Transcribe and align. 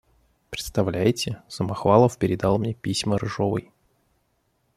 Представляете, 0.49 1.43
Самохвалов 1.47 2.17
передал 2.17 2.57
мне 2.57 2.73
письма 2.73 3.19
Рыжовой. 3.19 3.71